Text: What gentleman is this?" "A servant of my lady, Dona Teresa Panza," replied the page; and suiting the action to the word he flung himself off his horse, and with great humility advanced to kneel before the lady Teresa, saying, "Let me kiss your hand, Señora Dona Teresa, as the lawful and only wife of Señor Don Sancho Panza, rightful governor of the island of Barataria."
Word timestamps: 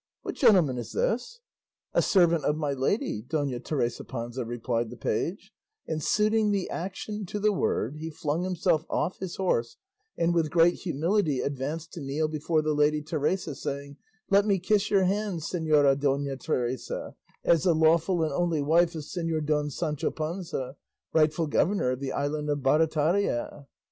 What 0.23 0.33
gentleman 0.33 0.79
is 0.79 0.93
this?" 0.93 1.41
"A 1.93 2.01
servant 2.01 2.43
of 2.43 2.57
my 2.57 2.73
lady, 2.73 3.21
Dona 3.21 3.59
Teresa 3.59 4.03
Panza," 4.03 4.43
replied 4.43 4.89
the 4.89 4.97
page; 4.97 5.51
and 5.87 6.01
suiting 6.01 6.49
the 6.49 6.67
action 6.71 7.23
to 7.27 7.37
the 7.37 7.53
word 7.53 7.97
he 7.97 8.09
flung 8.09 8.43
himself 8.43 8.83
off 8.89 9.19
his 9.19 9.35
horse, 9.35 9.77
and 10.17 10.33
with 10.33 10.49
great 10.49 10.73
humility 10.73 11.41
advanced 11.41 11.93
to 11.93 12.01
kneel 12.01 12.27
before 12.27 12.63
the 12.63 12.73
lady 12.73 13.03
Teresa, 13.03 13.53
saying, 13.53 13.97
"Let 14.31 14.47
me 14.47 14.57
kiss 14.57 14.89
your 14.89 15.03
hand, 15.03 15.41
Señora 15.41 15.99
Dona 15.99 16.35
Teresa, 16.35 17.13
as 17.43 17.61
the 17.61 17.75
lawful 17.75 18.23
and 18.23 18.33
only 18.33 18.63
wife 18.63 18.95
of 18.95 19.03
Señor 19.03 19.45
Don 19.45 19.69
Sancho 19.69 20.09
Panza, 20.09 20.77
rightful 21.13 21.45
governor 21.45 21.91
of 21.91 21.99
the 21.99 22.11
island 22.11 22.49
of 22.49 22.63
Barataria." 22.63 23.67